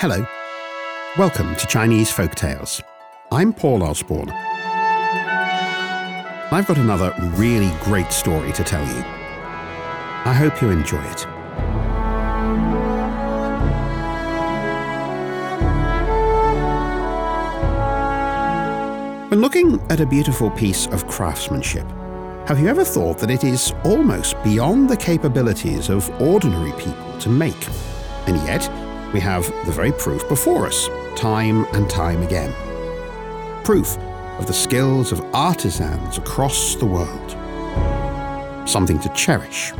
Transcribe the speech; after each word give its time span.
Hello. 0.00 0.26
Welcome 1.18 1.54
to 1.56 1.66
Chinese 1.66 2.10
Folk 2.10 2.34
Tales. 2.34 2.82
I'm 3.30 3.52
Paul 3.52 3.82
Osborne. 3.82 4.30
I've 6.50 6.64
got 6.66 6.78
another 6.78 7.14
really 7.34 7.70
great 7.82 8.10
story 8.10 8.50
to 8.52 8.64
tell 8.64 8.82
you. 8.82 9.02
I 10.24 10.32
hope 10.32 10.62
you 10.62 10.70
enjoy 10.70 11.02
it. 11.02 11.26
When 19.28 19.42
looking 19.42 19.78
at 19.90 20.00
a 20.00 20.06
beautiful 20.06 20.50
piece 20.50 20.86
of 20.86 21.06
craftsmanship, 21.08 21.86
have 22.48 22.58
you 22.58 22.68
ever 22.68 22.84
thought 22.84 23.18
that 23.18 23.30
it 23.30 23.44
is 23.44 23.74
almost 23.84 24.42
beyond 24.42 24.88
the 24.88 24.96
capabilities 24.96 25.90
of 25.90 26.08
ordinary 26.22 26.72
people 26.80 27.18
to 27.18 27.28
make? 27.28 27.68
And 28.26 28.38
yet, 28.46 28.79
we 29.12 29.20
have 29.20 29.46
the 29.66 29.72
very 29.72 29.92
proof 29.92 30.28
before 30.28 30.66
us, 30.66 30.88
time 31.16 31.64
and 31.72 31.88
time 31.90 32.22
again. 32.22 32.52
Proof 33.64 33.98
of 34.38 34.46
the 34.46 34.52
skills 34.52 35.12
of 35.12 35.20
artisans 35.34 36.18
across 36.18 36.76
the 36.76 36.86
world. 36.86 37.30
Something 38.68 38.98
to 39.00 39.08
cherish. 39.10 39.72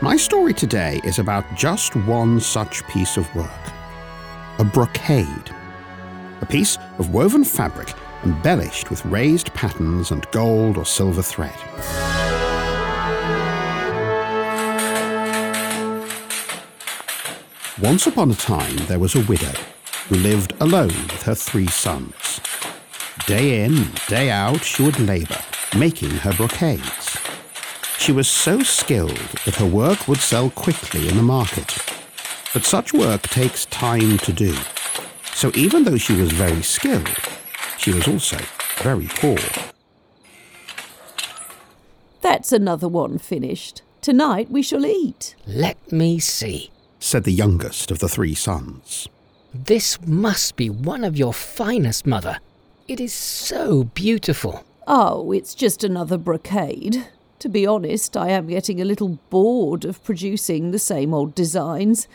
My 0.00 0.16
story 0.16 0.54
today 0.54 1.00
is 1.02 1.18
about 1.18 1.44
just 1.56 1.96
one 1.96 2.38
such 2.38 2.86
piece 2.86 3.16
of 3.16 3.34
work 3.34 3.50
a 4.58 4.64
brocade. 4.64 5.50
A 6.40 6.46
piece 6.46 6.78
of 6.98 7.12
woven 7.12 7.44
fabric 7.44 7.92
embellished 8.24 8.88
with 8.90 9.04
raised 9.04 9.52
patterns 9.52 10.10
and 10.10 10.26
gold 10.30 10.78
or 10.78 10.86
silver 10.86 11.22
thread. 11.22 12.15
Once 17.82 18.06
upon 18.06 18.30
a 18.30 18.34
time, 18.34 18.74
there 18.86 18.98
was 18.98 19.14
a 19.14 19.24
widow 19.26 19.52
who 20.08 20.14
lived 20.16 20.54
alone 20.60 20.86
with 20.86 21.22
her 21.24 21.34
three 21.34 21.66
sons. 21.66 22.40
Day 23.26 23.64
in, 23.64 23.90
day 24.08 24.30
out, 24.30 24.64
she 24.64 24.82
would 24.82 24.98
labour, 24.98 25.38
making 25.76 26.08
her 26.08 26.32
brocades. 26.32 27.18
She 27.98 28.12
was 28.12 28.28
so 28.28 28.62
skilled 28.62 29.18
that 29.44 29.56
her 29.56 29.66
work 29.66 30.08
would 30.08 30.20
sell 30.20 30.48
quickly 30.48 31.06
in 31.06 31.18
the 31.18 31.22
market. 31.22 31.76
But 32.54 32.64
such 32.64 32.94
work 32.94 33.20
takes 33.24 33.66
time 33.66 34.16
to 34.18 34.32
do. 34.32 34.54
So 35.34 35.52
even 35.54 35.84
though 35.84 35.98
she 35.98 36.14
was 36.14 36.32
very 36.32 36.62
skilled, 36.62 37.18
she 37.76 37.92
was 37.92 38.08
also 38.08 38.38
very 38.78 39.08
poor. 39.08 39.36
That's 42.22 42.52
another 42.52 42.88
one 42.88 43.18
finished. 43.18 43.82
Tonight 44.00 44.50
we 44.50 44.62
shall 44.62 44.86
eat. 44.86 45.36
Let 45.46 45.92
me 45.92 46.18
see 46.20 46.70
said 47.06 47.22
the 47.22 47.32
youngest 47.32 47.92
of 47.92 48.00
the 48.00 48.08
three 48.08 48.34
sons. 48.34 49.08
This 49.54 50.04
must 50.04 50.56
be 50.56 50.68
one 50.68 51.04
of 51.04 51.16
your 51.16 51.32
finest, 51.32 52.04
mother. 52.04 52.40
It 52.88 53.00
is 53.00 53.12
so 53.12 53.84
beautiful. 53.84 54.64
Oh, 54.88 55.30
it's 55.30 55.54
just 55.54 55.84
another 55.84 56.18
brocade. 56.18 57.06
To 57.38 57.48
be 57.48 57.64
honest, 57.64 58.16
I 58.16 58.30
am 58.30 58.48
getting 58.48 58.80
a 58.80 58.84
little 58.84 59.20
bored 59.30 59.84
of 59.84 60.02
producing 60.02 60.72
the 60.72 60.80
same 60.80 61.14
old 61.14 61.34
designs. 61.34 62.08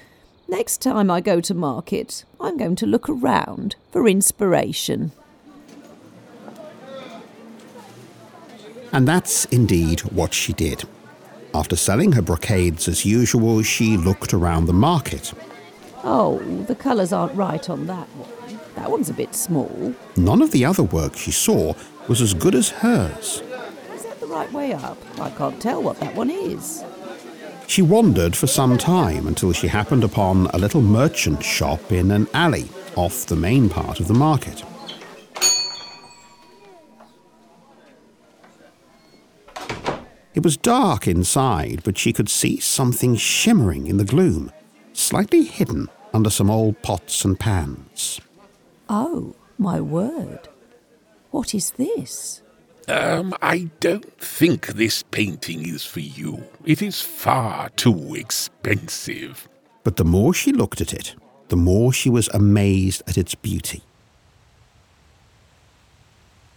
Next 0.49 0.81
time 0.81 1.09
I 1.09 1.21
go 1.21 1.39
to 1.39 1.53
market, 1.53 2.25
I'm 2.41 2.57
going 2.57 2.75
to 2.75 2.85
look 2.85 3.07
around 3.07 3.77
for 3.91 4.09
inspiration. 4.09 5.13
And 8.91 9.07
that's 9.07 9.45
indeed 9.45 10.01
what 10.01 10.33
she 10.33 10.51
did. 10.51 10.83
After 11.53 11.75
selling 11.75 12.13
her 12.13 12.21
brocades 12.21 12.87
as 12.87 13.05
usual, 13.05 13.61
she 13.61 13.97
looked 13.97 14.33
around 14.33 14.65
the 14.65 14.73
market. 14.73 15.33
Oh, 16.03 16.39
the 16.67 16.75
colours 16.75 17.11
aren't 17.11 17.35
right 17.35 17.69
on 17.69 17.87
that 17.87 18.07
one. 18.15 18.59
That 18.75 18.89
one's 18.89 19.09
a 19.09 19.13
bit 19.13 19.35
small. 19.35 19.93
None 20.15 20.41
of 20.41 20.51
the 20.51 20.63
other 20.63 20.83
work 20.83 21.17
she 21.17 21.31
saw 21.31 21.73
was 22.07 22.21
as 22.21 22.33
good 22.33 22.55
as 22.55 22.69
hers. 22.69 23.43
Is 23.93 24.03
that 24.03 24.19
the 24.19 24.27
right 24.27 24.51
way 24.53 24.73
up? 24.73 24.97
I 25.19 25.29
can't 25.31 25.61
tell 25.61 25.83
what 25.83 25.99
that 25.99 26.15
one 26.15 26.29
is. 26.29 26.83
She 27.67 27.81
wandered 27.81 28.35
for 28.35 28.47
some 28.47 28.77
time 28.77 29.27
until 29.27 29.53
she 29.53 29.67
happened 29.67 30.03
upon 30.03 30.47
a 30.47 30.57
little 30.57 30.81
merchant 30.81 31.43
shop 31.43 31.91
in 31.91 32.11
an 32.11 32.27
alley 32.33 32.69
off 32.95 33.25
the 33.25 33.35
main 33.35 33.69
part 33.69 33.99
of 33.99 34.07
the 34.07 34.13
market. 34.13 34.63
It 40.33 40.43
was 40.43 40.55
dark 40.55 41.07
inside, 41.07 41.81
but 41.83 41.97
she 41.97 42.13
could 42.13 42.29
see 42.29 42.59
something 42.59 43.15
shimmering 43.15 43.87
in 43.87 43.97
the 43.97 44.05
gloom, 44.05 44.51
slightly 44.93 45.43
hidden 45.43 45.89
under 46.13 46.29
some 46.29 46.49
old 46.49 46.81
pots 46.81 47.25
and 47.25 47.37
pans. 47.37 48.21
Oh, 48.87 49.35
my 49.57 49.81
word. 49.81 50.47
What 51.31 51.53
is 51.53 51.71
this? 51.71 52.41
Um, 52.87 53.33
I 53.41 53.69
don't 53.79 54.19
think 54.19 54.67
this 54.67 55.03
painting 55.03 55.67
is 55.67 55.85
for 55.85 55.99
you. 55.99 56.45
It 56.65 56.81
is 56.81 57.01
far 57.01 57.69
too 57.69 58.15
expensive. 58.15 59.47
But 59.83 59.97
the 59.97 60.05
more 60.05 60.33
she 60.33 60.51
looked 60.51 60.81
at 60.81 60.93
it, 60.93 61.15
the 61.49 61.57
more 61.57 61.91
she 61.91 62.09
was 62.09 62.29
amazed 62.29 63.03
at 63.07 63.17
its 63.17 63.35
beauty. 63.35 63.83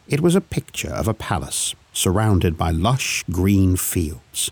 It 0.09 0.21
was 0.21 0.34
a 0.34 0.41
picture 0.41 0.91
of 0.91 1.09
a 1.09 1.15
palace 1.15 1.75
surrounded 1.94 2.59
by 2.59 2.71
lush 2.71 3.25
green 3.31 3.77
fields. 3.77 4.50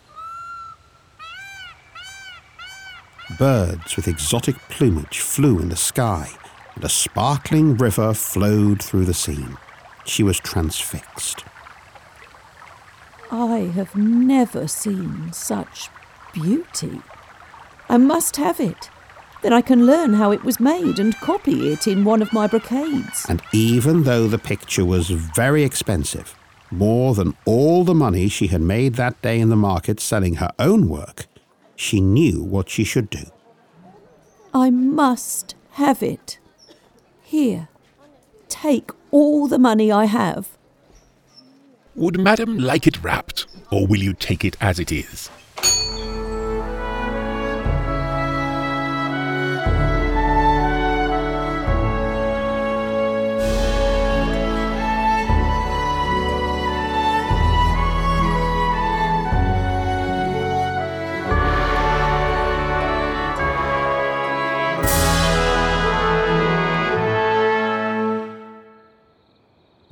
Birds 3.39 3.97
with 3.97 4.09
exotic 4.09 4.57
plumage 4.71 5.21
flew 5.21 5.59
in 5.59 5.69
the 5.69 5.77
sky, 5.77 6.31
and 6.75 6.85
a 6.85 6.89
sparkling 6.89 7.77
river 7.77 8.15
flowed 8.15 8.83
through 8.83 9.05
the 9.05 9.15
scene. 9.15 9.59
She 10.05 10.23
was 10.23 10.39
transfixed. 10.39 11.45
I 13.31 13.71
have 13.75 13.97
never 13.97 14.69
seen 14.69 15.33
such 15.33 15.89
beauty. 16.33 17.01
I 17.89 17.97
must 17.97 18.37
have 18.37 18.61
it. 18.61 18.91
Then 19.43 19.53
I 19.53 19.61
can 19.61 19.87
learn 19.87 20.15
how 20.15 20.31
it 20.31 20.45
was 20.45 20.61
made 20.61 20.99
and 20.99 21.17
copy 21.17 21.73
it 21.73 21.87
in 21.87 22.05
one 22.05 22.23
of 22.23 22.33
my 22.33 22.47
brocades. 22.47 23.27
And 23.29 23.43
even 23.53 24.05
though 24.05 24.29
the 24.29 24.39
picture 24.39 24.85
was 24.85 25.11
very 25.11 25.65
expensive, 25.65 26.37
more 26.73 27.15
than 27.15 27.37
all 27.45 27.85
the 27.85 27.95
money 27.95 28.29
she 28.29 28.49
had 28.49 28.61
made 28.61 28.95
that 28.95 29.21
day 29.23 29.39
in 29.39 29.49
the 29.49 29.57
market 29.57 30.01
selling 30.01 30.37
her 30.37 30.51
own 30.59 30.89
work, 30.89 31.27
she 31.77 32.01
knew 32.01 32.43
what 32.43 32.69
she 32.69 32.85
should 32.85 33.11
do. 33.11 33.25
I 34.55 34.71
must 34.71 35.55
have 35.73 36.03
it. 36.03 36.39
Here, 37.23 37.69
take 38.49 38.91
all 39.11 39.49
the 39.49 39.59
money 39.59 39.91
I 39.93 40.07
have. 40.07 40.49
Would 41.95 42.19
Madam 42.19 42.59
like 42.59 42.87
it 42.87 43.03
wrapped, 43.03 43.47
or 43.71 43.87
will 43.87 44.03
you 44.03 44.15
take 44.15 44.45
it 44.45 44.57
as 44.61 44.79
it 44.79 44.91
is? 44.91 45.31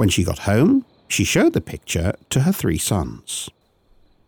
When 0.01 0.09
she 0.09 0.25
got 0.25 0.49
home, 0.49 0.87
she 1.09 1.25
showed 1.25 1.53
the 1.53 1.61
picture 1.61 2.15
to 2.31 2.41
her 2.41 2.53
three 2.53 2.79
sons. 2.79 3.51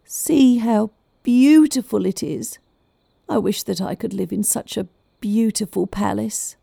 See 0.05 0.59
how 0.59 0.91
beautiful 1.23 2.05
it 2.05 2.23
is. 2.23 2.59
I 3.27 3.39
wish 3.39 3.63
that 3.63 3.81
I 3.81 3.95
could 3.95 4.13
live 4.13 4.33
in 4.33 4.43
such 4.43 4.77
a 4.77 4.87
beautiful 5.23 5.87
palace. 5.87 6.57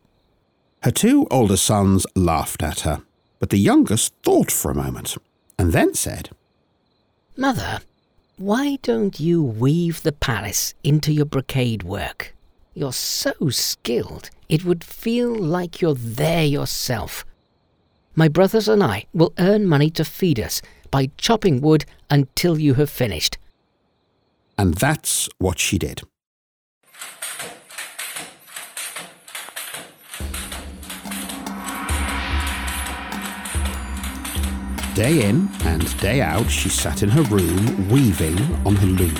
Her 0.84 0.92
two 0.92 1.26
older 1.28 1.56
sons 1.56 2.06
laughed 2.14 2.62
at 2.62 2.82
her, 2.82 3.02
but 3.40 3.50
the 3.50 3.58
youngest 3.58 4.14
thought 4.22 4.52
for 4.52 4.70
a 4.70 4.76
moment 4.76 5.16
and 5.58 5.72
then 5.72 5.92
said, 5.94 6.30
Mother, 7.36 7.80
why 8.36 8.78
don't 8.80 9.18
you 9.18 9.42
weave 9.42 10.04
the 10.04 10.12
palace 10.12 10.74
into 10.84 11.12
your 11.12 11.26
brocade 11.26 11.82
work? 11.82 12.32
You're 12.74 12.92
so 12.92 13.32
skilled, 13.48 14.30
it 14.48 14.64
would 14.64 14.84
feel 14.84 15.34
like 15.34 15.80
you're 15.80 15.94
there 15.96 16.44
yourself. 16.44 17.24
My 18.16 18.28
brothers 18.28 18.68
and 18.68 18.82
I 18.82 19.06
will 19.14 19.32
earn 19.38 19.66
money 19.66 19.88
to 19.90 20.04
feed 20.04 20.40
us 20.40 20.60
by 20.90 21.10
chopping 21.16 21.60
wood 21.60 21.84
until 22.10 22.58
you 22.58 22.74
have 22.74 22.90
finished. 22.90 23.38
And 24.58 24.74
that's 24.74 25.28
what 25.38 25.58
she 25.58 25.78
did. 25.78 26.02
Day 34.94 35.28
in 35.28 35.48
and 35.64 35.98
day 36.00 36.20
out, 36.20 36.50
she 36.50 36.68
sat 36.68 37.02
in 37.02 37.08
her 37.10 37.22
room 37.22 37.88
weaving 37.88 38.38
on 38.66 38.74
her 38.74 38.86
loom. 38.86 39.14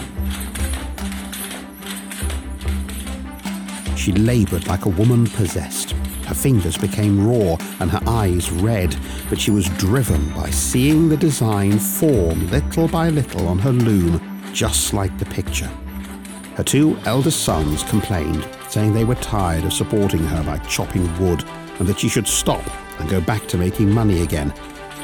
She 3.96 4.12
laboured 4.12 4.66
like 4.66 4.84
a 4.84 4.90
woman 4.90 5.26
possessed. 5.28 5.94
Her 6.30 6.36
fingers 6.36 6.78
became 6.78 7.26
raw 7.26 7.56
and 7.80 7.90
her 7.90 8.00
eyes 8.06 8.52
red, 8.52 8.96
but 9.28 9.40
she 9.40 9.50
was 9.50 9.68
driven 9.70 10.32
by 10.32 10.48
seeing 10.50 11.08
the 11.08 11.16
design 11.16 11.76
form 11.76 12.48
little 12.50 12.86
by 12.86 13.08
little 13.08 13.48
on 13.48 13.58
her 13.58 13.72
loom, 13.72 14.20
just 14.52 14.94
like 14.94 15.18
the 15.18 15.24
picture. 15.24 15.68
Her 16.54 16.62
two 16.62 16.96
eldest 17.04 17.42
sons 17.42 17.82
complained, 17.82 18.46
saying 18.68 18.92
they 18.92 19.04
were 19.04 19.16
tired 19.16 19.64
of 19.64 19.72
supporting 19.72 20.22
her 20.22 20.44
by 20.44 20.58
chopping 20.68 21.04
wood 21.18 21.42
and 21.80 21.88
that 21.88 21.98
she 21.98 22.08
should 22.08 22.28
stop 22.28 22.62
and 23.00 23.10
go 23.10 23.20
back 23.20 23.48
to 23.48 23.58
making 23.58 23.90
money 23.90 24.22
again. 24.22 24.54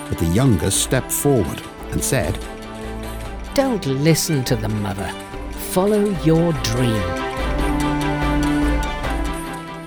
But 0.08 0.18
the 0.18 0.26
youngest 0.26 0.80
stepped 0.80 1.10
forward 1.10 1.60
and 1.90 2.04
said, 2.04 2.38
Don't 3.54 3.84
listen 3.84 4.44
to 4.44 4.54
the 4.54 4.68
mother. 4.68 5.12
Follow 5.72 6.08
your 6.22 6.52
dream. 6.62 7.25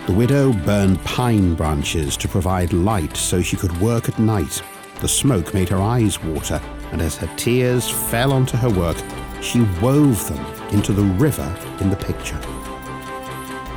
The 0.10 0.16
widow 0.16 0.52
burned 0.52 1.00
pine 1.04 1.54
branches 1.54 2.18
to 2.18 2.28
provide 2.28 2.74
light 2.74 3.16
so 3.16 3.44
she 3.44 3.56
could 3.56 3.80
work 3.80 4.10
at 4.10 4.18
night. 4.18 4.64
The 5.02 5.08
smoke 5.08 5.54
made 5.54 5.70
her 5.70 5.80
eyes 5.80 6.20
water, 6.24 6.60
and 6.92 7.00
as 7.00 7.16
her 7.18 7.32
tears 7.38 7.88
fell 7.88 8.34
onto 8.34 8.58
her 8.58 8.72
work, 8.72 8.98
she 9.40 9.62
wove 9.80 10.28
them 10.28 10.44
into 10.72 10.94
the 10.94 11.04
river 11.04 11.56
in 11.80 11.92
the 11.92 11.96
picture. 11.96 12.38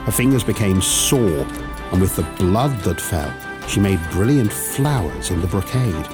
Her 0.06 0.10
fingers 0.10 0.42
became 0.42 0.80
sore, 0.80 1.46
and 1.92 2.00
with 2.00 2.16
the 2.16 2.26
blood 2.38 2.80
that 2.80 2.98
fell, 2.98 3.30
she 3.68 3.80
made 3.80 4.00
brilliant 4.10 4.50
flowers 4.50 5.30
in 5.30 5.42
the 5.42 5.48
brocade. 5.48 6.06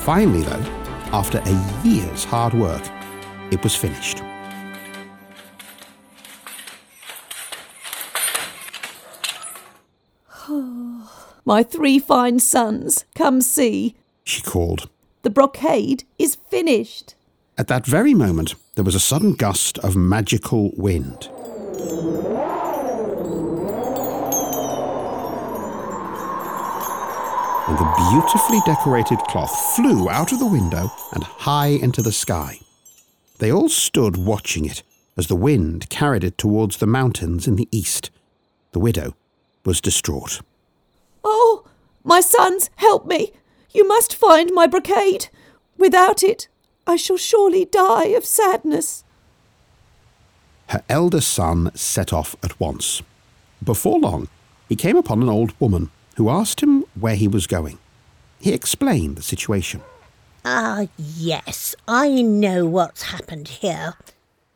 Finally, 0.00 0.42
though, 0.42 0.66
after 1.14 1.38
a 1.38 1.82
year's 1.82 2.24
hard 2.24 2.52
work, 2.52 2.82
it 3.50 3.62
was 3.62 3.74
finished. 3.74 4.19
My 11.50 11.64
three 11.64 11.98
fine 11.98 12.38
sons, 12.38 13.04
come 13.16 13.40
see. 13.40 13.96
She 14.22 14.40
called. 14.40 14.88
The 15.22 15.30
brocade 15.30 16.04
is 16.16 16.36
finished. 16.36 17.16
At 17.58 17.66
that 17.66 17.84
very 17.84 18.14
moment, 18.14 18.54
there 18.76 18.84
was 18.84 18.94
a 18.94 19.00
sudden 19.00 19.32
gust 19.32 19.76
of 19.78 19.96
magical 19.96 20.70
wind. 20.76 21.28
And 27.66 27.78
the 27.78 27.94
beautifully 28.12 28.60
decorated 28.64 29.18
cloth 29.26 29.74
flew 29.74 30.08
out 30.08 30.30
of 30.30 30.38
the 30.38 30.46
window 30.46 30.92
and 31.14 31.24
high 31.24 31.70
into 31.82 32.00
the 32.00 32.12
sky. 32.12 32.60
They 33.40 33.50
all 33.50 33.68
stood 33.68 34.16
watching 34.16 34.66
it 34.66 34.84
as 35.16 35.26
the 35.26 35.34
wind 35.34 35.90
carried 35.90 36.22
it 36.22 36.38
towards 36.38 36.76
the 36.76 36.86
mountains 36.86 37.48
in 37.48 37.56
the 37.56 37.68
east. 37.72 38.12
The 38.70 38.78
widow 38.78 39.16
was 39.64 39.80
distraught. 39.80 40.42
My 42.04 42.20
sons, 42.20 42.70
help 42.76 43.06
me! 43.06 43.32
You 43.72 43.86
must 43.86 44.14
find 44.14 44.50
my 44.52 44.66
brocade. 44.66 45.28
Without 45.76 46.22
it, 46.22 46.48
I 46.86 46.96
shall 46.96 47.16
surely 47.16 47.64
die 47.64 48.06
of 48.06 48.24
sadness. 48.24 49.04
Her 50.68 50.82
elder 50.88 51.20
son 51.20 51.70
set 51.74 52.12
off 52.12 52.36
at 52.42 52.58
once. 52.58 53.02
Before 53.62 53.98
long, 53.98 54.28
he 54.68 54.76
came 54.76 54.96
upon 54.96 55.22
an 55.22 55.28
old 55.28 55.52
woman 55.60 55.90
who 56.16 56.30
asked 56.30 56.60
him 56.62 56.84
where 56.98 57.16
he 57.16 57.28
was 57.28 57.46
going. 57.46 57.78
He 58.40 58.52
explained 58.52 59.16
the 59.16 59.22
situation. 59.22 59.82
Ah, 60.44 60.86
yes, 60.96 61.74
I 61.86 62.22
know 62.22 62.66
what's 62.66 63.02
happened 63.02 63.48
here. 63.48 63.94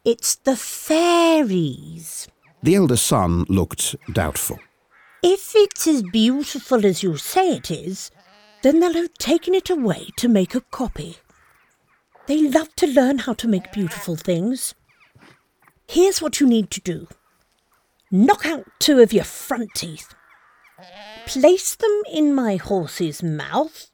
It's 0.04 0.36
the 0.36 0.56
fairies. 0.56 2.28
The 2.62 2.74
elder 2.74 2.96
son 2.96 3.44
looked 3.48 3.96
doubtful. 4.12 4.58
If 5.26 5.52
it's 5.54 5.86
as 5.86 6.02
beautiful 6.02 6.84
as 6.84 7.02
you 7.02 7.16
say 7.16 7.56
it 7.56 7.70
is, 7.70 8.10
then 8.62 8.78
they'll 8.80 8.92
have 8.92 9.14
taken 9.14 9.54
it 9.54 9.70
away 9.70 10.08
to 10.18 10.28
make 10.28 10.54
a 10.54 10.60
copy. 10.60 11.16
They 12.26 12.46
love 12.46 12.76
to 12.76 12.86
learn 12.86 13.20
how 13.20 13.32
to 13.32 13.48
make 13.48 13.72
beautiful 13.72 14.16
things. 14.16 14.74
Here's 15.88 16.20
what 16.20 16.40
you 16.40 16.46
need 16.46 16.70
to 16.72 16.80
do 16.82 17.08
knock 18.10 18.44
out 18.44 18.66
two 18.78 19.00
of 19.00 19.14
your 19.14 19.24
front 19.24 19.70
teeth, 19.74 20.14
place 21.24 21.74
them 21.74 22.02
in 22.12 22.34
my 22.34 22.56
horse's 22.56 23.22
mouth, 23.22 23.90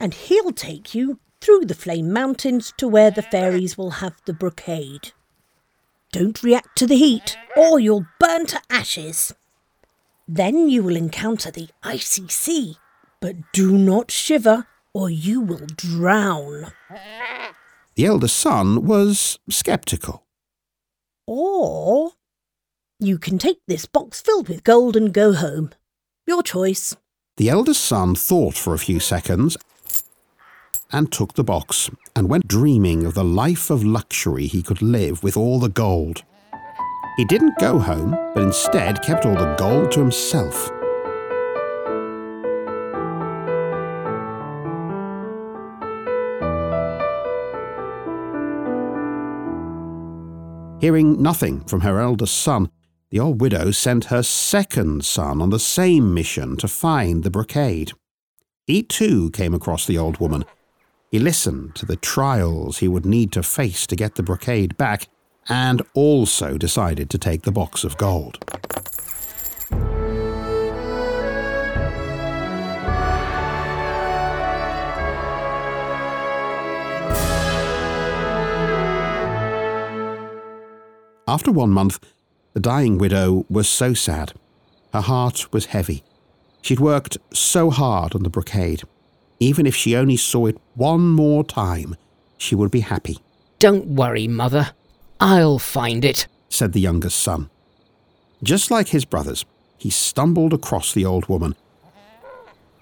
and 0.00 0.14
he'll 0.14 0.52
take 0.52 0.94
you 0.94 1.20
through 1.42 1.66
the 1.66 1.74
Flame 1.74 2.14
Mountains 2.14 2.72
to 2.78 2.88
where 2.88 3.10
the 3.10 3.20
fairies 3.20 3.76
will 3.76 3.90
have 3.90 4.16
the 4.24 4.32
brocade. 4.32 5.12
Don't 6.12 6.42
react 6.42 6.78
to 6.78 6.86
the 6.86 6.96
heat, 6.96 7.36
or 7.54 7.78
you'll 7.78 8.06
burn 8.18 8.46
to 8.46 8.62
ashes. 8.70 9.34
Then 10.32 10.68
you 10.68 10.84
will 10.84 10.94
encounter 10.94 11.50
the 11.50 11.70
icy 11.82 12.28
sea, 12.28 12.76
but 13.20 13.34
do 13.52 13.76
not 13.76 14.12
shiver, 14.12 14.68
or 14.94 15.10
you 15.10 15.40
will 15.40 15.66
drown. 15.74 16.70
The 17.96 18.06
elder 18.06 18.28
son 18.28 18.86
was 18.86 19.40
sceptical. 19.50 20.22
Or 21.26 22.12
you 23.00 23.18
can 23.18 23.38
take 23.38 23.58
this 23.66 23.86
box 23.86 24.20
filled 24.20 24.48
with 24.48 24.62
gold 24.62 24.94
and 24.94 25.12
go 25.12 25.32
home. 25.32 25.70
Your 26.28 26.44
choice. 26.44 26.94
The 27.36 27.48
eldest 27.48 27.82
son 27.82 28.14
thought 28.14 28.54
for 28.54 28.72
a 28.72 28.78
few 28.78 29.00
seconds 29.00 29.56
and 30.92 31.10
took 31.10 31.34
the 31.34 31.42
box 31.42 31.90
and 32.14 32.28
went 32.28 32.46
dreaming 32.46 33.04
of 33.04 33.14
the 33.14 33.24
life 33.24 33.68
of 33.68 33.82
luxury 33.82 34.46
he 34.46 34.62
could 34.62 34.80
live 34.80 35.24
with 35.24 35.36
all 35.36 35.58
the 35.58 35.68
gold. 35.68 36.22
He 37.16 37.24
didn't 37.24 37.58
go 37.58 37.78
home, 37.78 38.10
but 38.34 38.42
instead 38.42 39.02
kept 39.02 39.26
all 39.26 39.34
the 39.34 39.54
gold 39.58 39.92
to 39.92 40.00
himself. 40.00 40.70
Hearing 50.80 51.20
nothing 51.20 51.60
from 51.64 51.82
her 51.82 52.00
eldest 52.00 52.38
son, 52.38 52.70
the 53.10 53.20
old 53.20 53.40
widow 53.40 53.70
sent 53.70 54.06
her 54.06 54.22
second 54.22 55.04
son 55.04 55.42
on 55.42 55.50
the 55.50 55.58
same 55.58 56.14
mission 56.14 56.56
to 56.56 56.68
find 56.68 57.22
the 57.22 57.30
brocade. 57.30 57.92
He 58.66 58.82
too 58.82 59.30
came 59.32 59.52
across 59.52 59.84
the 59.84 59.98
old 59.98 60.20
woman. 60.20 60.44
He 61.10 61.18
listened 61.18 61.74
to 61.74 61.84
the 61.84 61.96
trials 61.96 62.78
he 62.78 62.88
would 62.88 63.04
need 63.04 63.30
to 63.32 63.42
face 63.42 63.86
to 63.88 63.96
get 63.96 64.14
the 64.14 64.22
brocade 64.22 64.76
back 64.76 65.08
and 65.50 65.82
also 65.94 66.56
decided 66.56 67.10
to 67.10 67.18
take 67.18 67.42
the 67.42 67.52
box 67.52 67.84
of 67.84 67.98
gold. 67.98 68.38
After 81.26 81.52
one 81.52 81.70
month, 81.70 82.00
the 82.54 82.60
dying 82.60 82.98
widow 82.98 83.46
was 83.48 83.68
so 83.68 83.94
sad. 83.94 84.32
Her 84.92 85.00
heart 85.00 85.52
was 85.52 85.66
heavy. 85.66 86.02
She'd 86.62 86.80
worked 86.80 87.18
so 87.32 87.70
hard 87.70 88.14
on 88.16 88.24
the 88.24 88.30
brocade. 88.30 88.82
Even 89.38 89.64
if 89.64 89.74
she 89.76 89.94
only 89.94 90.16
saw 90.16 90.46
it 90.46 90.58
one 90.74 91.08
more 91.08 91.44
time, 91.44 91.94
she 92.36 92.54
would 92.54 92.70
be 92.70 92.80
happy, 92.80 93.18
Don't 93.60 93.86
worry, 93.86 94.26
mother. 94.26 94.72
I'll 95.20 95.58
find 95.58 96.04
it. 96.04 96.26
said 96.48 96.72
the 96.72 96.80
youngest 96.80 97.18
son. 97.18 97.50
Just 98.42 98.70
like 98.70 98.88
his 98.88 99.04
brothers, 99.04 99.44
he 99.76 99.90
stumbled 99.90 100.54
across 100.54 100.92
the 100.92 101.04
old 101.04 101.28
woman, 101.28 101.54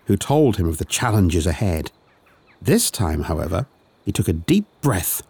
who 0.06 0.16
told 0.16 0.56
him 0.56 0.68
of 0.68 0.78
the 0.78 0.84
challenges 0.84 1.46
ahead. 1.46 1.90
This 2.62 2.90
time, 2.90 3.24
however, 3.24 3.66
he 4.04 4.12
took 4.12 4.28
a 4.28 4.32
deep 4.32 4.66
breath 4.80 5.22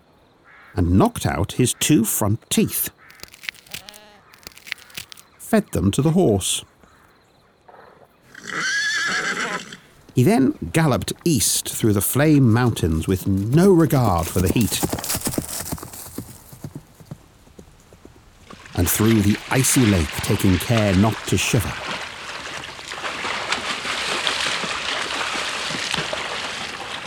and 0.76 0.98
knocked 0.98 1.26
out 1.26 1.52
his 1.52 1.74
two 1.74 2.04
front 2.04 2.48
teeth. 2.50 2.90
Fed 5.38 5.72
them 5.72 5.90
to 5.92 6.02
the 6.02 6.10
horse. 6.10 6.64
He 10.14 10.22
then 10.22 10.58
galloped 10.72 11.12
east 11.24 11.68
through 11.68 11.94
the 11.94 12.00
flame 12.00 12.52
mountains 12.52 13.08
with 13.08 13.26
no 13.26 13.72
regard 13.72 14.26
for 14.26 14.40
the 14.40 14.52
heat. 14.52 14.84
Through 18.88 19.22
the 19.22 19.36
icy 19.50 19.86
lake, 19.86 20.10
taking 20.22 20.56
care 20.58 20.94
not 20.96 21.14
to 21.26 21.36
shiver. 21.36 21.72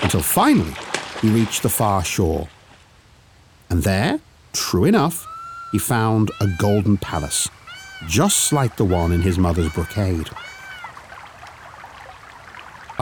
Until 0.02 0.22
finally, 0.22 0.74
he 1.22 1.30
reached 1.30 1.64
the 1.64 1.70
far 1.70 2.04
shore. 2.04 2.48
And 3.70 3.84
there, 3.84 4.20
true 4.54 4.86
enough, 4.86 5.26
he 5.72 5.80
found 5.80 6.32
a 6.40 6.48
golden 6.60 6.98
palace, 6.98 7.50
just 8.08 8.54
like 8.54 8.76
the 8.78 8.86
one 8.86 9.12
in 9.12 9.22
his 9.22 9.38
mother's 9.38 9.72
brocade 9.72 10.30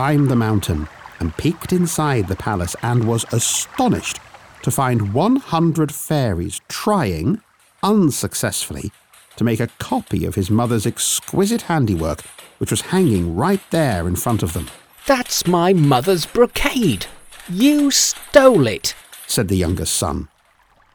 climbed 0.00 0.30
the 0.30 0.34
mountain 0.34 0.88
and 1.18 1.36
peeked 1.36 1.74
inside 1.74 2.26
the 2.26 2.34
palace 2.34 2.74
and 2.82 3.04
was 3.04 3.26
astonished 3.34 4.18
to 4.62 4.70
find 4.70 5.12
100 5.12 5.92
fairies 5.92 6.62
trying, 6.68 7.38
unsuccessfully, 7.82 8.92
to 9.36 9.44
make 9.44 9.60
a 9.60 9.68
copy 9.78 10.24
of 10.24 10.34
his 10.34 10.50
mother's 10.50 10.86
exquisite 10.86 11.62
handiwork, 11.62 12.22
which 12.58 12.70
was 12.70 12.80
hanging 12.82 13.34
right 13.36 13.60
there 13.70 14.06
in 14.06 14.16
front 14.16 14.42
of 14.42 14.52
them. 14.52 14.68
That's 15.06 15.46
my 15.46 15.72
mother's 15.72 16.26
brocade. 16.26 17.06
You 17.48 17.90
stole 17.90 18.66
it. 18.66 18.94
said 19.26 19.48
the 19.48 19.56
youngest 19.56 19.94
son, 19.94 20.28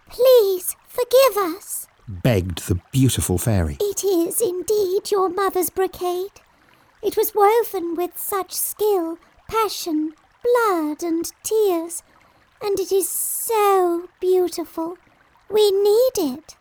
Please 0.09 0.75
forgive 0.87 1.37
us. 1.37 1.87
begged 2.07 2.67
the 2.67 2.79
beautiful 2.91 3.37
fairy. 3.37 3.77
It 3.81 4.03
is 4.03 4.39
indeed 4.41 5.11
your 5.11 5.29
mother's 5.29 5.69
brocade. 5.69 6.41
It 7.01 7.17
was 7.17 7.33
woven 7.35 7.95
with 7.95 8.17
such 8.17 8.51
skill, 8.53 9.17
passion, 9.49 10.13
blood, 10.43 11.01
and 11.03 11.31
tears, 11.43 12.03
and 12.61 12.79
it 12.79 12.91
is 12.91 13.09
so 13.09 14.07
beautiful. 14.19 14.97
We 15.49 15.71
need 15.71 16.11
it. 16.17 16.55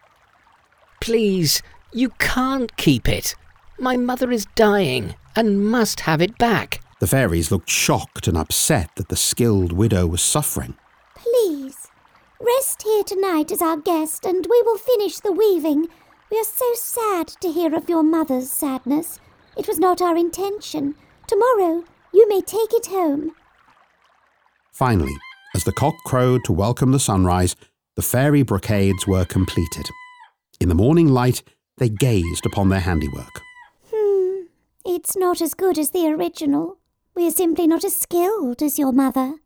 Please, 1.04 1.60
you 1.92 2.08
can't 2.18 2.74
keep 2.78 3.10
it. 3.10 3.34
My 3.78 3.94
mother 3.94 4.30
is 4.30 4.46
dying 4.54 5.14
and 5.36 5.68
must 5.70 6.00
have 6.00 6.22
it 6.22 6.38
back. 6.38 6.80
The 6.98 7.06
fairies 7.06 7.50
looked 7.52 7.68
shocked 7.68 8.26
and 8.26 8.38
upset 8.38 8.88
that 8.96 9.10
the 9.10 9.14
skilled 9.16 9.70
widow 9.70 10.06
was 10.06 10.22
suffering. 10.22 10.78
Please, 11.14 11.88
rest 12.40 12.84
here 12.84 13.04
tonight 13.04 13.52
as 13.52 13.60
our 13.60 13.76
guest, 13.76 14.24
and 14.24 14.46
we 14.48 14.62
will 14.62 14.78
finish 14.78 15.20
the 15.20 15.30
weaving. 15.30 15.88
We 16.30 16.38
are 16.38 16.44
so 16.44 16.72
sad 16.72 17.28
to 17.42 17.52
hear 17.52 17.74
of 17.74 17.90
your 17.90 18.02
mother's 18.02 18.50
sadness. 18.50 19.20
It 19.58 19.68
was 19.68 19.78
not 19.78 20.00
our 20.00 20.16
intention. 20.16 20.94
Tomorrow 21.26 21.84
you 22.14 22.26
may 22.30 22.40
take 22.40 22.72
it 22.72 22.86
home. 22.86 23.32
Finally, 24.72 25.18
as 25.54 25.64
the 25.64 25.72
cock 25.72 25.96
crowed 26.06 26.44
to 26.44 26.52
welcome 26.54 26.92
the 26.92 26.98
sunrise, 26.98 27.56
the 27.94 28.00
fairy 28.00 28.42
brocades 28.42 29.06
were 29.06 29.26
completed. 29.26 29.84
In 30.60 30.68
the 30.68 30.74
morning 30.74 31.08
light, 31.08 31.42
they 31.78 31.88
gazed 31.88 32.46
upon 32.46 32.68
their 32.68 32.80
handiwork. 32.80 33.42
Hmm, 33.92 34.44
it's 34.84 35.16
not 35.16 35.40
as 35.40 35.54
good 35.54 35.78
as 35.78 35.90
the 35.90 36.06
original. 36.06 36.78
We 37.14 37.26
are 37.26 37.32
simply 37.32 37.66
not 37.66 37.84
as 37.84 37.96
skilled 37.96 38.62
as 38.62 38.78
your 38.78 38.92
mother. 38.92 39.36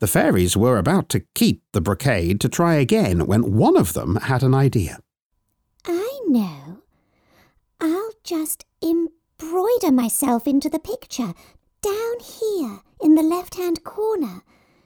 The 0.00 0.06
fairies 0.06 0.56
were 0.56 0.76
about 0.76 1.08
to 1.10 1.24
keep 1.34 1.62
the 1.72 1.80
brocade 1.80 2.40
to 2.40 2.48
try 2.48 2.74
again 2.74 3.26
when 3.26 3.54
one 3.54 3.76
of 3.76 3.94
them 3.94 4.16
had 4.16 4.42
an 4.42 4.54
idea. 4.54 4.98
I 5.86 6.20
know. 6.26 6.82
I'll 7.80 8.10
just 8.22 8.64
embroider 8.82 9.92
myself 9.92 10.46
into 10.46 10.68
the 10.68 10.78
picture 10.78 11.32
down 11.80 12.20
here 12.20 12.80
in 13.00 13.14
the 13.14 13.22
left 13.22 13.54
hand 13.56 13.84
corner. 13.84 14.42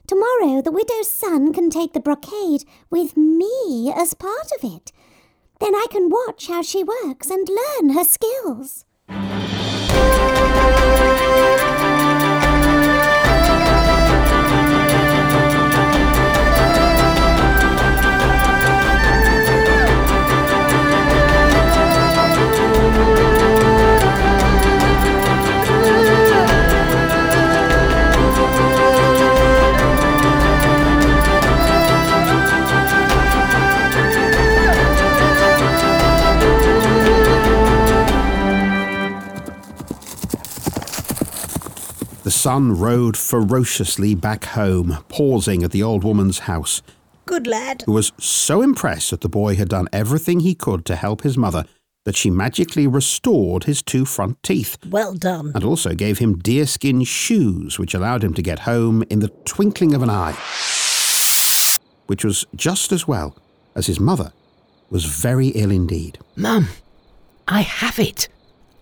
Tomorrow 0.07 0.61
the 0.61 0.71
widow's 0.71 1.09
son 1.09 1.53
can 1.53 1.69
take 1.69 1.93
the 1.93 1.99
brocade 1.99 2.63
with 2.89 3.15
me 3.15 3.91
as 3.95 4.13
part 4.13 4.51
of 4.57 4.63
it. 4.63 4.91
Then 5.59 5.75
I 5.75 5.87
can 5.91 6.09
watch 6.09 6.47
how 6.47 6.61
she 6.61 6.83
works 6.83 7.29
and 7.29 7.47
learn 7.49 7.89
her 7.93 8.05
skills. 8.05 8.85
The 42.39 42.43
son 42.43 42.71
rode 42.77 43.17
ferociously 43.17 44.15
back 44.15 44.45
home, 44.45 45.03
pausing 45.09 45.61
at 45.61 45.71
the 45.71 45.83
old 45.83 46.05
woman's 46.05 46.39
house, 46.39 46.81
Good 47.25 47.45
lad. 47.45 47.81
who 47.85 47.91
was 47.91 48.13
so 48.17 48.61
impressed 48.61 49.11
that 49.11 49.19
the 49.19 49.27
boy 49.27 49.57
had 49.57 49.67
done 49.67 49.89
everything 49.91 50.39
he 50.39 50.55
could 50.55 50.85
to 50.85 50.95
help 50.95 51.23
his 51.23 51.37
mother 51.37 51.65
that 52.05 52.15
she 52.15 52.29
magically 52.29 52.87
restored 52.87 53.65
his 53.65 53.81
two 53.81 54.05
front 54.05 54.41
teeth 54.41 54.77
Well 54.89 55.15
done. 55.15 55.51
and 55.53 55.65
also 55.65 55.93
gave 55.93 56.19
him 56.19 56.37
deerskin 56.37 57.03
shoes 57.03 57.77
which 57.77 57.93
allowed 57.93 58.23
him 58.23 58.33
to 58.35 58.41
get 58.41 58.59
home 58.59 59.03
in 59.09 59.19
the 59.19 59.33
twinkling 59.43 59.93
of 59.93 60.01
an 60.01 60.09
eye, 60.09 60.37
which 62.07 62.23
was 62.23 62.45
just 62.55 62.93
as 62.93 63.05
well 63.05 63.35
as 63.75 63.87
his 63.87 63.99
mother 63.99 64.31
was 64.89 65.03
very 65.03 65.49
ill 65.49 65.71
indeed. 65.71 66.17
Mum, 66.37 66.69
I 67.49 67.63
have 67.63 67.99
it. 67.99 68.29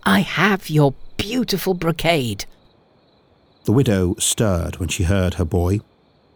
I 0.04 0.20
have 0.20 0.70
your 0.70 0.94
beautiful 1.18 1.74
brocade. 1.74 2.46
The 3.68 3.74
widow 3.74 4.16
stirred 4.18 4.78
when 4.78 4.88
she 4.88 5.04
heard 5.04 5.34
her 5.34 5.44
boy, 5.44 5.82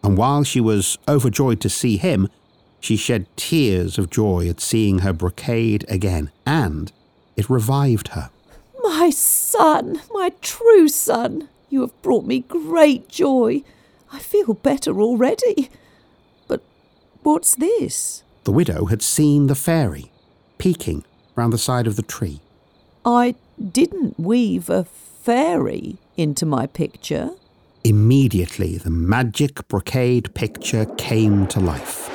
and 0.04 0.18
while 0.18 0.44
she 0.44 0.60
was 0.60 0.98
overjoyed 1.08 1.62
to 1.62 1.70
see 1.70 1.96
him, 1.96 2.28
she 2.78 2.94
shed 2.94 3.26
tears 3.38 3.96
of 3.96 4.10
joy 4.10 4.50
at 4.50 4.60
seeing 4.60 4.98
her 4.98 5.14
brocade 5.14 5.86
again, 5.88 6.30
and 6.44 6.92
it 7.34 7.48
revived 7.48 8.08
her. 8.08 8.28
My 8.82 9.08
son, 9.08 10.02
my 10.12 10.32
true 10.42 10.88
son, 10.88 11.48
you 11.70 11.80
have 11.80 12.02
brought 12.02 12.26
me 12.26 12.40
great 12.40 13.08
joy. 13.08 13.62
I 14.12 14.18
feel 14.18 14.52
better 14.52 15.00
already. 15.00 15.70
But 16.48 16.60
what's 17.22 17.54
this? 17.54 18.24
The 18.44 18.52
widow 18.52 18.84
had 18.84 19.00
seen 19.00 19.46
the 19.46 19.54
fairy 19.54 20.12
peeking 20.58 21.02
round 21.34 21.54
the 21.54 21.56
side 21.56 21.86
of 21.86 21.96
the 21.96 22.02
tree. 22.02 22.40
I 23.06 23.36
didn't 23.58 24.20
weave 24.20 24.68
a 24.68 24.84
fairy 24.84 25.96
into 26.16 26.46
my 26.46 26.66
picture. 26.66 27.30
Immediately, 27.84 28.78
the 28.78 28.90
magic 28.90 29.66
brocade 29.68 30.34
picture 30.34 30.86
came 30.96 31.46
to 31.48 31.60
life. 31.60 32.08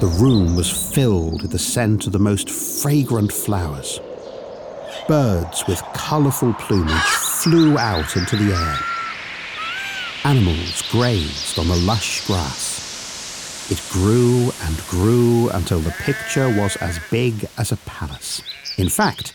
The 0.00 0.06
room 0.06 0.56
was 0.56 0.70
filled 0.94 1.42
with 1.42 1.50
the 1.50 1.58
scent 1.58 2.06
of 2.06 2.12
the 2.12 2.18
most 2.18 2.48
fragrant 2.48 3.30
flowers. 3.30 4.00
Birds 5.06 5.64
with 5.68 5.82
colourful 5.92 6.54
plumage 6.54 7.12
flew 7.42 7.76
out 7.76 8.16
into 8.16 8.36
the 8.36 8.54
air. 8.54 8.76
Animals 10.24 10.82
grazed 10.90 11.58
on 11.58 11.68
the 11.68 11.76
lush 11.76 12.26
grass. 12.26 12.79
It 13.70 13.80
grew 13.92 14.50
and 14.64 14.76
grew 14.88 15.48
until 15.50 15.78
the 15.78 15.92
picture 15.92 16.48
was 16.48 16.74
as 16.78 16.98
big 17.08 17.46
as 17.56 17.70
a 17.70 17.76
palace. 17.76 18.42
In 18.78 18.88
fact, 18.88 19.32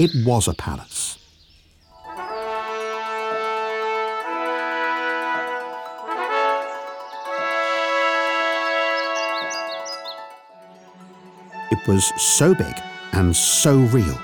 it 0.00 0.10
was 0.26 0.48
a 0.48 0.54
palace. 0.54 1.18
It 11.70 11.86
was 11.86 12.12
so 12.20 12.52
big 12.56 12.74
and 13.12 13.36
so 13.36 13.76
real, 13.76 14.18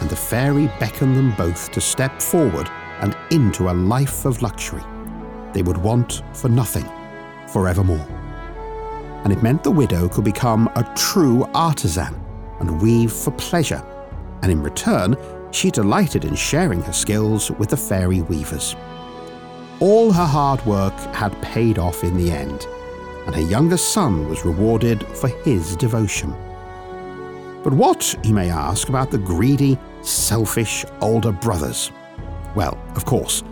and 0.00 0.10
the 0.10 0.16
fairy 0.16 0.66
beckoned 0.80 1.14
them 1.14 1.36
both 1.36 1.70
to 1.70 1.80
step 1.80 2.20
forward 2.20 2.68
and 3.00 3.16
into 3.30 3.70
a 3.70 3.78
life 3.94 4.24
of 4.24 4.42
luxury. 4.42 4.82
They 5.52 5.62
would 5.62 5.78
want 5.78 6.24
for 6.32 6.48
nothing 6.48 6.86
forevermore. 7.46 8.27
And 9.24 9.32
it 9.32 9.42
meant 9.42 9.62
the 9.62 9.70
widow 9.70 10.08
could 10.08 10.24
become 10.24 10.68
a 10.76 10.92
true 10.96 11.44
artisan 11.54 12.14
and 12.60 12.80
weave 12.80 13.12
for 13.12 13.30
pleasure, 13.32 13.84
and 14.42 14.50
in 14.50 14.62
return, 14.62 15.16
she 15.50 15.70
delighted 15.70 16.24
in 16.24 16.34
sharing 16.34 16.82
her 16.82 16.92
skills 16.92 17.50
with 17.52 17.70
the 17.70 17.76
fairy 17.76 18.22
weavers. 18.22 18.76
All 19.80 20.12
her 20.12 20.26
hard 20.26 20.64
work 20.66 20.94
had 21.14 21.40
paid 21.40 21.78
off 21.78 22.02
in 22.02 22.16
the 22.16 22.30
end, 22.30 22.66
and 23.26 23.34
her 23.34 23.42
youngest 23.42 23.92
son 23.92 24.28
was 24.28 24.44
rewarded 24.44 25.02
for 25.06 25.28
his 25.28 25.76
devotion. 25.76 26.34
But 27.62 27.72
what, 27.72 28.14
you 28.24 28.34
may 28.34 28.50
ask, 28.50 28.88
about 28.88 29.10
the 29.10 29.18
greedy, 29.18 29.78
selfish 30.02 30.84
older 31.00 31.32
brothers? 31.32 31.92
Well, 32.54 32.78
of 32.94 33.04
course, 33.04 33.42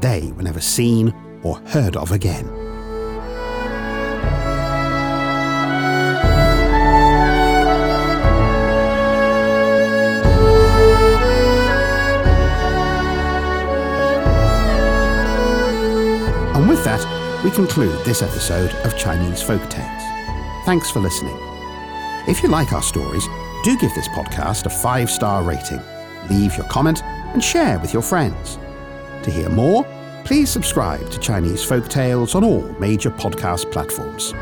they 0.00 0.32
were 0.32 0.42
never 0.42 0.60
seen 0.60 1.14
or 1.42 1.58
heard 1.60 1.96
of 1.96 2.12
again. 2.12 2.59
We 17.44 17.50
conclude 17.50 18.04
this 18.04 18.22
episode 18.22 18.70
of 18.84 18.96
Chinese 18.96 19.42
Folk 19.42 19.68
Tales. 19.70 20.02
Thanks 20.64 20.90
for 20.90 21.00
listening. 21.00 21.36
If 22.28 22.42
you 22.42 22.48
like 22.48 22.72
our 22.72 22.82
stories, 22.82 23.26
do 23.64 23.78
give 23.78 23.94
this 23.94 24.08
podcast 24.08 24.66
a 24.66 24.70
five 24.70 25.10
star 25.10 25.42
rating, 25.42 25.80
leave 26.28 26.56
your 26.56 26.66
comment, 26.66 27.02
and 27.04 27.42
share 27.42 27.78
with 27.78 27.92
your 27.92 28.02
friends. 28.02 28.58
To 29.22 29.30
hear 29.30 29.48
more, 29.48 29.84
Please 30.24 30.48
subscribe 30.48 31.10
to 31.10 31.18
Chinese 31.18 31.64
Folk 31.64 31.88
Tales 31.88 32.34
on 32.34 32.44
all 32.44 32.62
major 32.78 33.10
podcast 33.10 33.72
platforms. 33.72 34.32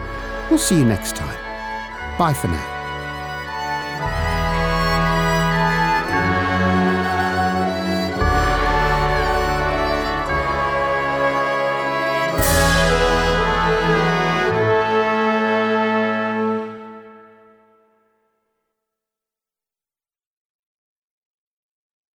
We'll 0.50 0.58
see 0.58 0.76
you 0.76 0.84
next 0.84 1.16
time. 1.16 1.38
Bye 2.18 2.34
for 2.34 2.48
now. 2.48 2.77